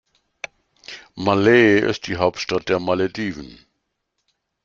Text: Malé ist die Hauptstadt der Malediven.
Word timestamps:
Malé 1.15 1.77
ist 1.77 2.07
die 2.07 2.17
Hauptstadt 2.17 2.69
der 2.69 2.79
Malediven. 2.79 3.63